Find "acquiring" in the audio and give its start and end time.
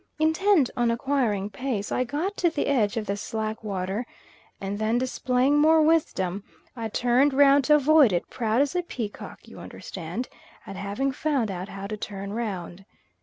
0.89-1.51